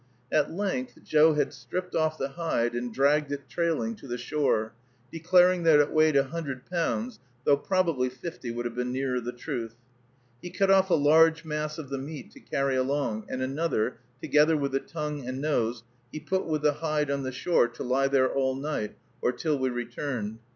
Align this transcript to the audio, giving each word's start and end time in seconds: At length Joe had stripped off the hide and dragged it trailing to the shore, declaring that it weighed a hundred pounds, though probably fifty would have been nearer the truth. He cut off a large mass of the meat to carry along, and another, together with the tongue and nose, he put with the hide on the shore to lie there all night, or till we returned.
At 0.31 0.49
length 0.49 0.97
Joe 1.03 1.33
had 1.35 1.53
stripped 1.53 1.93
off 1.93 2.17
the 2.17 2.29
hide 2.29 2.73
and 2.73 2.91
dragged 2.91 3.31
it 3.31 3.47
trailing 3.47 3.95
to 3.97 4.07
the 4.07 4.17
shore, 4.17 4.73
declaring 5.11 5.61
that 5.61 5.79
it 5.79 5.91
weighed 5.91 6.15
a 6.15 6.23
hundred 6.23 6.65
pounds, 6.65 7.19
though 7.43 7.55
probably 7.57 8.09
fifty 8.09 8.49
would 8.49 8.65
have 8.65 8.73
been 8.73 8.91
nearer 8.91 9.21
the 9.21 9.31
truth. 9.31 9.75
He 10.41 10.49
cut 10.49 10.71
off 10.71 10.89
a 10.89 10.95
large 10.95 11.45
mass 11.45 11.77
of 11.77 11.89
the 11.89 11.99
meat 11.99 12.31
to 12.31 12.39
carry 12.39 12.75
along, 12.75 13.25
and 13.29 13.43
another, 13.43 13.99
together 14.19 14.57
with 14.57 14.71
the 14.71 14.79
tongue 14.79 15.27
and 15.27 15.39
nose, 15.39 15.83
he 16.11 16.19
put 16.19 16.47
with 16.47 16.63
the 16.63 16.73
hide 16.73 17.11
on 17.11 17.21
the 17.21 17.31
shore 17.31 17.67
to 17.67 17.83
lie 17.83 18.07
there 18.07 18.27
all 18.33 18.55
night, 18.55 18.95
or 19.21 19.31
till 19.31 19.59
we 19.59 19.69
returned. 19.69 20.39